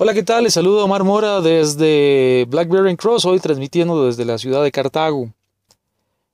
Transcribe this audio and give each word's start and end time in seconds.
Hola, 0.00 0.14
¿qué 0.14 0.22
tal? 0.22 0.44
Les 0.44 0.54
saludo 0.54 0.84
Omar 0.84 1.02
Mora 1.02 1.40
desde 1.40 2.44
Blackberry 2.48 2.96
Cross, 2.96 3.24
hoy 3.24 3.40
transmitiendo 3.40 4.06
desde 4.06 4.24
la 4.24 4.38
ciudad 4.38 4.62
de 4.62 4.70
Cartago. 4.70 5.34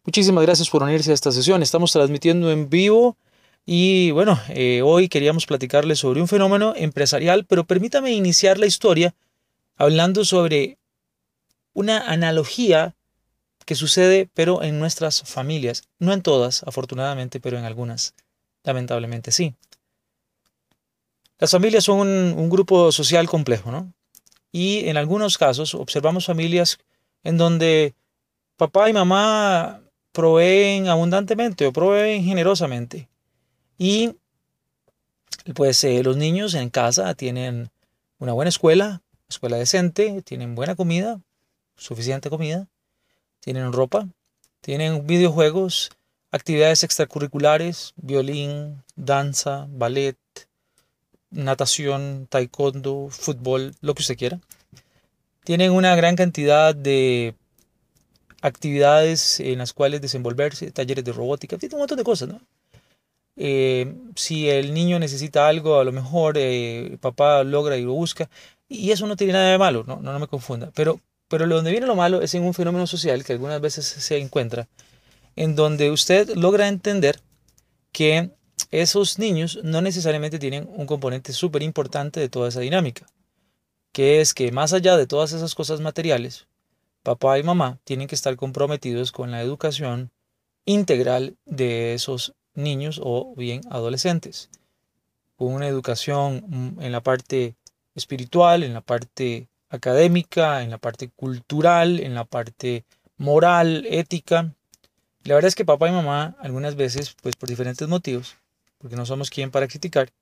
Muchísimas 0.05 0.45
gracias 0.45 0.69
por 0.69 0.83
unirse 0.83 1.13
a 1.13 1.15
esta 1.15 1.33
sesión. 1.33 1.63
Estamos 1.63 1.91
transmitiendo 1.91 2.53
en 2.53 2.69
vivo 2.69 3.17
y 3.65 4.11
bueno, 4.11 4.39
eh, 4.51 4.83
hoy 4.85 5.09
queríamos 5.09 5.47
platicarles 5.47 6.01
sobre 6.01 6.21
un 6.21 6.29
fenómeno 6.29 6.75
empresarial, 6.77 7.47
pero 7.47 7.65
permítame 7.65 8.13
iniciar 8.13 8.59
la 8.59 8.67
historia 8.67 9.15
hablando 9.77 10.27
sobre 10.27 10.77
una 11.73 12.07
analogía 12.11 12.95
que 13.65 13.77
sucede, 13.77 14.29
pero 14.35 14.63
en 14.63 14.79
nuestras 14.79 15.23
familias. 15.23 15.85
No 15.99 16.13
en 16.13 16.21
todas, 16.21 16.65
afortunadamente, 16.65 17.41
pero 17.41 17.57
en 17.57 17.65
algunas, 17.65 18.13
lamentablemente 18.63 19.33
sí. 19.33 19.55
Las 21.45 21.51
familias 21.51 21.85
son 21.85 22.09
un, 22.09 22.49
grupo 22.49 22.91
social 22.91 23.29
complejo, 23.29 23.71
¿no? 23.71 23.93
Y 24.51 24.89
en 24.89 24.97
algunos 24.97 25.37
casos 25.37 25.75
observamos 25.75 26.25
familias 26.25 26.79
en 27.23 27.37
donde 27.37 27.95
papá 28.57 28.89
y 28.89 28.95
mamá 28.95 29.83
proveen 30.13 30.89
abundantemente 30.89 31.67
o 31.67 31.73
proveen 31.75 32.25
generosamente. 32.25 33.11
Y 33.77 34.17
pues 35.55 35.85
eh, 35.85 36.03
los 36.03 36.17
niños 36.17 36.55
en 36.55 36.71
casa 36.71 37.15
tienen 37.15 37.69
una 38.19 38.33
buena 38.33 38.49
escuela, 38.49 39.03
escuela 39.29 39.59
decente, 39.59 40.23
tienen 40.23 40.55
buena 40.55 40.75
comida, 40.77 41.21
suficiente 41.77 42.31
comida, 42.31 42.69
tienen 43.41 43.71
ropa, 43.75 44.09
tienen 44.63 45.07
videojuegos, 45.07 45.91
actividades 46.31 46.85
extracurriculares, 46.85 47.93
violín, 47.97 48.83
danza, 48.97 49.67
ballet, 49.69 50.17
natación, 51.35 52.27
taekwondo, 52.31 53.09
fútbol, 53.11 53.75
lo 53.81 53.95
que 53.95 54.03
usted 54.03 54.17
quiera. 54.17 54.41
Tienen 55.45 55.73
una 55.73 55.95
gran 55.97 56.17
cantidad 56.17 56.75
de 56.75 57.35
actividades 58.41 59.41
en 59.41 59.59
las 59.59 59.73
cuales 59.73 60.01
desenvolverse, 60.01 60.71
talleres 60.71 61.05
de 61.05 61.13
robótica, 61.13 61.57
un 61.73 61.79
montón 61.79 61.99
de 61.99 62.05
cosas, 62.05 62.29
¿no? 62.29 62.41
Eh, 63.37 63.93
si 64.15 64.49
el 64.49 64.75
niño 64.75 64.99
necesita 64.99 65.49
algo, 65.49 65.81
a 65.81 65.85
lo 65.85 65.93
mejor 65.93 66.37
eh, 66.39 66.99
papá 67.01 67.43
logra 67.43 67.77
y 67.77 67.83
lo 67.83 67.95
busca, 67.95 68.31
y 68.69 68.93
eso 68.93 69.07
no 69.07 69.17
tiene 69.17 69.33
nada 69.33 69.51
de 69.51 69.59
malo, 69.59 69.85
no, 69.87 69.97
no, 70.01 70.19
me 70.19 70.29
confunda, 70.29 70.71
pero, 70.75 71.01
pero 71.29 71.47
donde 71.49 71.73
viene 71.73 71.87
lo 71.87 71.97
malo 71.97 72.23
es 72.23 72.35
en 72.35 72.45
un 72.45 72.55
fenómeno 72.55 72.87
social 72.87 73.25
que 73.25 73.33
algunas 73.33 73.61
veces 73.61 73.87
se 73.87 74.19
encuentra, 74.19 74.69
en 75.37 75.57
donde 75.57 75.91
usted 75.91 76.37
logra 76.37 76.69
entender 76.69 77.21
que 77.91 78.31
esos 78.83 79.19
niños 79.19 79.61
no 79.63 79.81
necesariamente 79.81 80.39
tienen 80.39 80.69
un 80.75 80.87
componente 80.87 81.33
súper 81.33 81.63
importante 81.63 82.21
de 82.21 82.29
toda 82.29 82.49
esa 82.49 82.61
dinámica, 82.61 83.07
que 83.93 84.21
es 84.21 84.35
que 84.35 84.51
más 84.51 84.73
allá 84.73 84.97
de 84.97 85.07
todas 85.07 85.33
esas 85.33 85.55
cosas 85.55 85.81
materiales, 85.81 86.47
papá 87.05 87.39
y 87.39 87.43
mamá 87.43 87.79
tienen 87.85 88.09
que 88.09 88.17
estar 88.17 88.35
comprometidos 88.37 89.13
con 89.13 89.31
la 89.31 89.43
educación 89.43 90.11
integral 90.65 91.37
de 91.45 91.95
esos 91.95 92.35
niños 92.55 93.01
o 93.03 93.35
bien 93.37 93.61
adolescentes, 93.71 94.51
con 95.37 95.53
una 95.53 95.69
educación 95.69 96.45
mm, 96.47 96.83
en 96.83 96.93
la 96.93 97.03
parte 97.03 97.55
espiritual, 97.95 98.63
en 98.65 98.75
la 98.75 98.81
parte 98.81 99.49
académica, 99.69 100.63
en 100.63 100.71
la 100.71 100.79
parte 100.79 101.11
cultural, 101.11 102.01
en 102.01 102.15
la 102.15 102.25
parte 102.25 102.85
moral, 103.19 103.87
ética. 103.89 104.53
La 105.23 105.35
verdad 105.35 105.49
es 105.49 105.55
que 105.55 105.65
papá 105.65 105.89
y 105.89 105.93
mamá 105.93 106.37
algunas 106.41 106.75
veces, 106.75 107.15
pues 107.23 107.37
por 107.37 107.49
diferentes 107.49 107.87
motivos, 107.89 108.37
porque 108.85 108.97
no 108.97 109.07
somos 109.07 109.31
quien 109.31 109.51
para 109.51 109.67
criticar, 109.67 110.13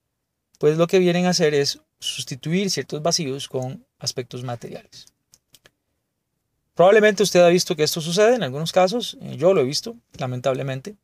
pues 0.60 0.78
lo 0.78 0.86
que 0.86 1.00
vienen 1.00 1.27
a 1.27 1.30
hacer 1.30 1.52
es 1.52 1.80
sustituir 1.98 2.70
ciertos 2.70 3.02
vacíos 3.02 3.48
con 3.48 3.84
aspectos 3.98 4.44
materiales. 4.44 5.06
Probablemente 6.72 7.24
usted 7.24 7.40
ha 7.40 7.48
visto 7.48 7.74
que 7.74 7.83
esto 7.83 8.00
sucede 8.00 8.36
en 8.36 8.44
algunos 8.44 8.70
casos, 8.70 9.18
eh, 9.20 9.34
yo 9.36 9.52
lo 9.52 9.62
he 9.62 9.64
visto, 9.64 9.96
lamentablemente. 10.17 10.95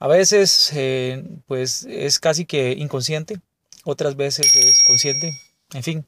A 0.00 0.08
veces 0.08 0.72
eh, 0.74 1.22
pues 1.46 1.86
es 1.88 2.18
casi 2.18 2.44
que 2.44 2.72
inconsciente, 2.72 3.38
otras 3.84 4.16
veces 4.16 4.52
es 4.56 4.82
consciente, 4.82 5.32
en 5.72 5.84
fin, 5.84 6.06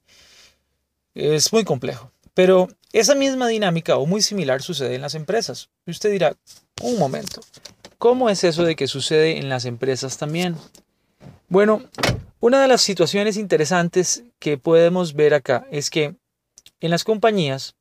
es 1.15 1.53
muy 1.53 1.63
complejo. 1.63 2.11
Pero 2.35 2.67
esa 2.93 3.15
misma 3.15 3.47
dinámica 3.47 3.99
o 3.99 4.07
muy 4.07 4.21
similar 4.21 4.63
sucede 4.63 4.97
en 4.97 5.03
las 5.03 5.15
empresas. 5.15 5.69
Usted 5.87 6.11
dirá, 6.11 6.37
un 6.81 6.99
momento, 6.99 7.41
¿Cómo 8.03 8.29
es 8.29 8.43
eso 8.43 8.65
de 8.65 8.75
que 8.75 8.89
sucede 8.89 9.39
en 9.39 9.49
las 9.49 9.65
empresas 9.65 10.19
también? 10.19 10.57
Bueno, 11.49 11.85
una 12.41 12.61
de 12.61 12.67
las 12.67 12.83
situaciones 12.83 13.37
interesantes 13.37 14.25
que 14.41 14.59
podemos 14.59 15.15
ver 15.15 15.35
acá 15.35 15.69
es 15.71 15.89
que 15.89 16.17
en 16.81 16.91
las 16.91 17.05
compañías, 17.05 17.77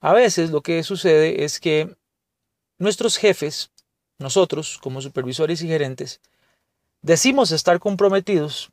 a 0.00 0.12
veces 0.12 0.50
lo 0.52 0.60
que 0.60 0.84
sucede 0.84 1.42
es 1.42 1.58
que 1.58 1.96
nuestros 2.78 3.16
jefes, 3.16 3.72
nosotros 4.20 4.78
como 4.80 5.00
supervisores 5.02 5.60
y 5.60 5.66
gerentes, 5.66 6.20
decimos 7.00 7.50
estar 7.50 7.80
comprometidos 7.80 8.70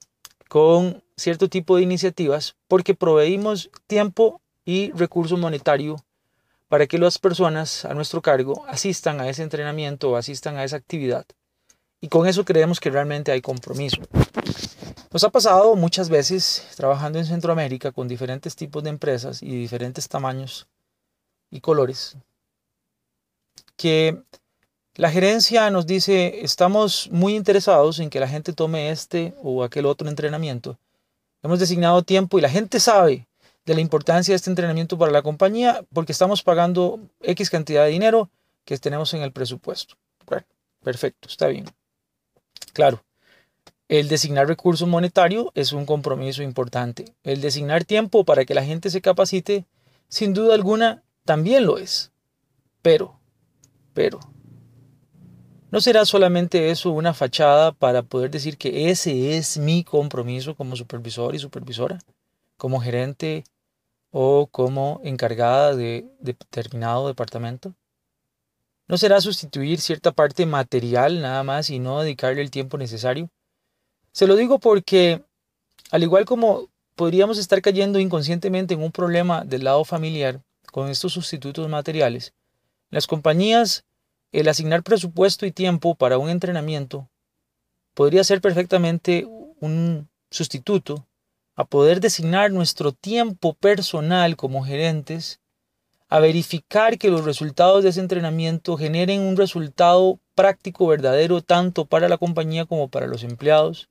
con 0.49 1.03
cierto 1.17 1.49
tipo 1.49 1.77
de 1.77 1.81
iniciativas 1.81 2.57
porque 2.67 2.93
proveímos 2.93 3.71
tiempo 3.87 4.39
y 4.65 4.91
recurso 4.91 5.35
monetario 5.35 5.95
para 6.69 6.87
que 6.87 6.99
las 6.99 7.17
personas 7.17 7.83
a 7.83 7.93
nuestro 7.93 8.21
cargo 8.21 8.63
asistan 8.67 9.19
a 9.19 9.27
ese 9.27 9.43
entrenamiento 9.43 10.11
o 10.11 10.15
asistan 10.15 10.57
a 10.57 10.63
esa 10.63 10.77
actividad. 10.77 11.25
Y 11.99 12.07
con 12.07 12.27
eso 12.27 12.45
creemos 12.45 12.79
que 12.79 12.91
realmente 12.91 13.31
hay 13.31 13.41
compromiso. 13.41 14.01
Nos 15.11 15.23
ha 15.23 15.29
pasado 15.29 15.75
muchas 15.75 16.07
veces 16.09 16.67
trabajando 16.77 17.17
en 17.17 17.25
Centroamérica 17.25 17.91
con 17.91 18.07
diferentes 18.07 18.55
tipos 18.55 18.83
de 18.83 18.91
empresas 18.91 19.41
y 19.41 19.49
diferentes 19.49 20.07
tamaños 20.07 20.67
y 21.49 21.59
colores, 21.59 22.15
que 23.75 24.21
la 24.93 25.09
gerencia 25.09 25.71
nos 25.71 25.87
dice, 25.87 26.43
estamos 26.43 27.09
muy 27.11 27.35
interesados 27.35 27.99
en 27.99 28.11
que 28.11 28.19
la 28.19 28.27
gente 28.27 28.53
tome 28.53 28.91
este 28.91 29.33
o 29.41 29.63
aquel 29.63 29.87
otro 29.87 30.07
entrenamiento. 30.07 30.77
Hemos 31.41 31.57
designado 31.59 32.03
tiempo 32.03 32.37
y 32.37 32.41
la 32.41 32.49
gente 32.49 32.79
sabe 32.79 33.28
de 33.69 33.75
la 33.75 33.81
importancia 33.81 34.31
de 34.31 34.37
este 34.37 34.49
entrenamiento 34.49 34.97
para 34.97 35.11
la 35.11 35.21
compañía 35.21 35.85
porque 35.93 36.11
estamos 36.11 36.41
pagando 36.41 36.99
X 37.21 37.51
cantidad 37.51 37.83
de 37.83 37.91
dinero 37.91 38.31
que 38.65 38.75
tenemos 38.79 39.13
en 39.13 39.21
el 39.21 39.31
presupuesto. 39.31 39.93
Bueno, 40.25 40.43
perfecto, 40.81 41.27
está 41.27 41.45
bien. 41.45 41.65
Claro, 42.73 43.03
el 43.87 44.07
designar 44.07 44.47
recursos 44.47 44.87
monetarios 44.87 45.49
es 45.53 45.71
un 45.71 45.85
compromiso 45.85 46.41
importante. 46.41 47.13
El 47.21 47.41
designar 47.41 47.85
tiempo 47.85 48.25
para 48.25 48.43
que 48.43 48.55
la 48.55 48.65
gente 48.65 48.89
se 48.89 49.01
capacite, 49.01 49.65
sin 50.07 50.33
duda 50.33 50.55
alguna, 50.55 51.03
también 51.23 51.67
lo 51.67 51.77
es. 51.77 52.11
Pero, 52.81 53.19
pero, 53.93 54.19
¿no 55.69 55.79
será 55.79 56.05
solamente 56.05 56.71
eso 56.71 56.89
una 56.89 57.13
fachada 57.13 57.71
para 57.71 58.01
poder 58.01 58.31
decir 58.31 58.57
que 58.57 58.89
ese 58.89 59.37
es 59.37 59.59
mi 59.59 59.83
compromiso 59.83 60.55
como 60.55 60.75
supervisor 60.75 61.35
y 61.35 61.39
supervisora? 61.39 61.99
como 62.59 62.81
gerente 62.81 63.45
o 64.11 64.47
como 64.47 65.01
encargada 65.03 65.75
de 65.75 66.07
determinado 66.19 67.07
departamento? 67.07 67.75
¿No 68.87 68.97
será 68.97 69.21
sustituir 69.21 69.79
cierta 69.79 70.11
parte 70.11 70.45
material 70.45 71.21
nada 71.21 71.43
más 71.43 71.69
y 71.69 71.79
no 71.79 72.01
dedicarle 72.01 72.41
el 72.41 72.49
tiempo 72.49 72.77
necesario? 72.77 73.29
Se 74.11 74.25
lo 74.25 74.35
digo 74.35 74.59
porque, 74.59 75.23
al 75.91 76.03
igual 76.03 76.25
como 76.25 76.69
podríamos 76.95 77.37
estar 77.37 77.61
cayendo 77.61 77.99
inconscientemente 77.99 78.73
en 78.73 78.81
un 78.81 78.91
problema 78.91 79.45
del 79.45 79.63
lado 79.63 79.85
familiar 79.85 80.41
con 80.71 80.89
estos 80.89 81.13
sustitutos 81.13 81.69
materiales, 81.69 82.33
las 82.89 83.05
compañías, 83.05 83.85
el 84.31 84.47
asignar 84.47 84.83
presupuesto 84.83 85.45
y 85.45 85.51
tiempo 85.51 85.95
para 85.95 86.17
un 86.17 86.29
entrenamiento 86.29 87.07
podría 87.93 88.23
ser 88.23 88.41
perfectamente 88.41 89.27
un 89.59 90.09
sustituto 90.31 91.05
a 91.59 91.65
poder 91.65 91.99
designar 91.99 92.53
nuestro 92.53 92.93
tiempo 92.93 93.53
personal 93.53 94.37
como 94.37 94.63
gerentes, 94.63 95.41
a 96.07 96.21
verificar 96.21 96.97
que 96.97 97.09
los 97.09 97.25
resultados 97.25 97.83
de 97.83 97.89
ese 97.89 97.99
entrenamiento 97.99 98.77
generen 98.77 99.19
un 99.19 99.35
resultado 99.35 100.21
práctico 100.35 100.87
verdadero 100.87 101.41
tanto 101.41 101.83
para 101.83 102.07
la 102.07 102.17
compañía 102.17 102.65
como 102.65 102.87
para 102.87 103.07
los 103.07 103.25
empleados, 103.25 103.89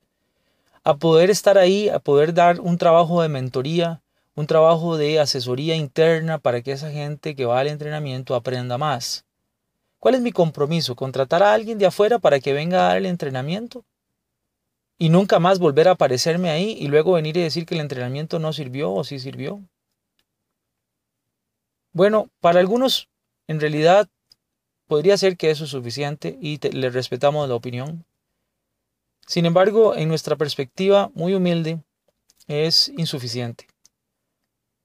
a 0.83 0.97
poder 0.97 1.29
estar 1.29 1.59
ahí, 1.59 1.91
a 1.91 1.99
poder 1.99 2.33
dar 2.33 2.59
un 2.59 2.79
trabajo 2.79 3.21
de 3.21 3.29
mentoría, 3.29 4.01
un 4.35 4.47
trabajo 4.47 4.97
de 4.97 5.21
asesoría 5.21 5.77
interna 5.77 6.39
para 6.39 6.63
que 6.63 6.73
esa 6.73 6.91
gente 6.91 7.37
que 7.37 7.45
va 7.45 7.61
al 7.61 7.69
entrenamiento 7.69 8.35
aprenda 8.35 8.79
más. 8.79 9.27
¿Cuál 9.99 10.15
es 10.15 10.23
mi 10.23 10.33
compromiso? 10.33 10.97
¿Contratar 10.97 11.43
a 11.43 11.53
alguien 11.53 11.77
de 11.77 11.85
afuera 11.85 12.19
para 12.19 12.41
que 12.41 12.55
venga 12.55 12.79
a 12.79 12.89
dar 12.89 12.97
el 12.97 13.05
entrenamiento? 13.05 13.85
Y 14.99 15.09
nunca 15.09 15.39
más 15.39 15.61
volver 15.61 15.89
a 15.89 15.93
aparecerme 15.93 16.51
ahí 16.51 16.77
y 16.79 16.89
luego 16.89 17.13
venir 17.13 17.37
y 17.37 17.43
decir 17.43 17.65
que 17.65 17.75
el 17.75 17.81
entrenamiento 17.81 18.39
no 18.39 18.53
sirvió 18.53 18.93
o 18.93 19.05
sí 19.05 19.21
sirvió. 19.21 19.63
Bueno, 21.93 22.29
para 22.41 22.61
algunos 22.61 23.09
en 23.47 23.61
realidad 23.61 24.09
podría 24.87 25.17
ser 25.17 25.37
que 25.37 25.51
eso 25.51 25.65
es 25.65 25.71
suficiente 25.71 26.37
y 26.41 26.59
le 26.71 26.91
respetamos 26.91 27.49
la 27.49 27.55
opinión. 27.55 28.05
Sin 29.27 29.47
embargo, 29.47 29.95
en 29.95 30.09
nuestra 30.09 30.37
perspectiva 30.37 31.11
muy 31.15 31.35
humilde, 31.35 31.81
es 32.47 32.89
insuficiente. 32.97 33.67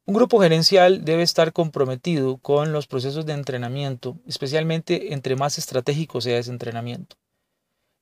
Un 0.05 0.15
grupo 0.15 0.41
gerencial 0.41 1.05
debe 1.05 1.23
estar 1.23 1.53
comprometido 1.53 2.37
con 2.37 2.73
los 2.73 2.87
procesos 2.87 3.25
de 3.25 3.33
entrenamiento, 3.33 4.17
especialmente 4.27 5.13
entre 5.13 5.37
más 5.37 5.57
estratégico 5.57 6.19
sea 6.19 6.39
ese 6.39 6.51
entrenamiento. 6.51 7.15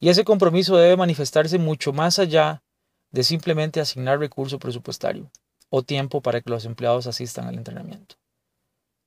Y 0.01 0.09
ese 0.09 0.25
compromiso 0.25 0.75
debe 0.77 0.98
manifestarse 0.98 1.59
mucho 1.59 1.94
más 1.94 2.18
allá 2.18 2.63
de 3.12 3.24
simplemente 3.24 3.80
asignar 3.80 4.19
recurso 4.19 4.57
presupuestario 4.57 5.30
o 5.69 5.83
tiempo 5.83 6.21
para 6.21 6.42
que 6.42 6.50
los 6.50 6.65
empleados 6.65 7.06
asistan 7.06 7.45
al 7.45 7.56
entrenamiento. 7.56 8.15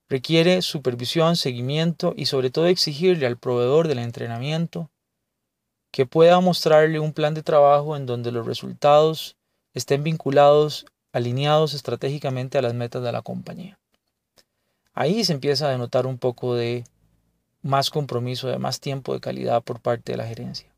Requiere 0.08 0.62
supervisión, 0.62 1.34
seguimiento 1.34 2.14
y 2.16 2.26
sobre 2.26 2.50
todo 2.50 2.68
exigirle 2.68 3.26
al 3.26 3.38
proveedor 3.38 3.88
del 3.88 3.98
entrenamiento 3.98 4.88
que 5.90 6.06
pueda 6.06 6.38
mostrarle 6.38 7.00
un 7.00 7.12
plan 7.12 7.34
de 7.34 7.42
trabajo 7.42 7.96
en 7.96 8.06
donde 8.06 8.30
los 8.30 8.46
resultados 8.46 9.36
estén 9.72 10.04
vinculados 10.04 10.86
alineados 11.12 11.74
estratégicamente 11.74 12.58
a 12.58 12.62
las 12.62 12.74
metas 12.74 13.02
de 13.02 13.10
la 13.10 13.22
compañía. 13.22 13.80
Ahí 14.92 15.24
se 15.24 15.32
empieza 15.32 15.66
a 15.66 15.70
denotar 15.72 16.06
un 16.06 16.18
poco 16.18 16.54
de 16.54 16.84
más 17.62 17.90
compromiso, 17.90 18.46
de 18.46 18.58
más 18.58 18.78
tiempo 18.78 19.12
de 19.12 19.20
calidad 19.20 19.62
por 19.62 19.80
parte 19.80 20.12
de 20.12 20.18
la 20.18 20.26
gerencia. 20.26 20.73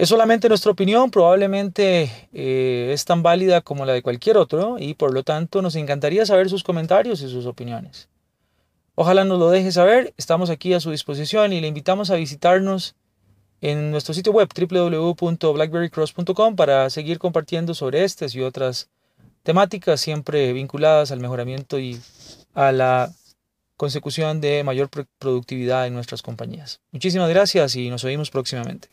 Es 0.00 0.08
solamente 0.08 0.48
nuestra 0.48 0.72
opinión, 0.72 1.10
probablemente 1.10 2.10
eh, 2.32 2.90
es 2.90 3.04
tan 3.04 3.22
válida 3.22 3.60
como 3.60 3.84
la 3.84 3.92
de 3.92 4.00
cualquier 4.00 4.38
otro 4.38 4.78
y 4.78 4.94
por 4.94 5.12
lo 5.12 5.24
tanto 5.24 5.60
nos 5.60 5.76
encantaría 5.76 6.24
saber 6.24 6.48
sus 6.48 6.64
comentarios 6.64 7.20
y 7.20 7.28
sus 7.28 7.44
opiniones. 7.44 8.08
Ojalá 8.94 9.24
nos 9.24 9.38
lo 9.38 9.50
deje 9.50 9.72
saber, 9.72 10.14
estamos 10.16 10.48
aquí 10.48 10.72
a 10.72 10.80
su 10.80 10.90
disposición 10.90 11.52
y 11.52 11.60
le 11.60 11.66
invitamos 11.66 12.08
a 12.08 12.14
visitarnos 12.14 12.94
en 13.60 13.90
nuestro 13.90 14.14
sitio 14.14 14.32
web 14.32 14.48
www.blackberrycross.com 14.58 16.56
para 16.56 16.88
seguir 16.88 17.18
compartiendo 17.18 17.74
sobre 17.74 18.02
estas 18.02 18.34
y 18.34 18.40
otras 18.40 18.88
temáticas 19.42 20.00
siempre 20.00 20.54
vinculadas 20.54 21.12
al 21.12 21.20
mejoramiento 21.20 21.78
y 21.78 22.00
a 22.54 22.72
la 22.72 23.12
consecución 23.76 24.40
de 24.40 24.64
mayor 24.64 24.88
productividad 25.18 25.86
en 25.86 25.92
nuestras 25.92 26.22
compañías. 26.22 26.80
Muchísimas 26.90 27.28
gracias 27.28 27.76
y 27.76 27.90
nos 27.90 28.02
oímos 28.04 28.30
próximamente. 28.30 28.88